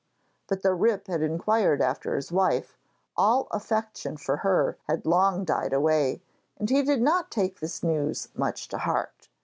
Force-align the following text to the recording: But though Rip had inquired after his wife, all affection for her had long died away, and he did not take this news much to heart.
But 0.47 0.63
though 0.63 0.73
Rip 0.73 1.05
had 1.05 1.21
inquired 1.21 1.79
after 1.79 2.15
his 2.15 2.31
wife, 2.31 2.75
all 3.15 3.47
affection 3.51 4.17
for 4.17 4.37
her 4.37 4.75
had 4.89 5.05
long 5.05 5.45
died 5.45 5.73
away, 5.73 6.23
and 6.57 6.67
he 6.67 6.81
did 6.81 7.03
not 7.03 7.29
take 7.29 7.59
this 7.59 7.83
news 7.83 8.29
much 8.33 8.67
to 8.69 8.79
heart. 8.79 9.29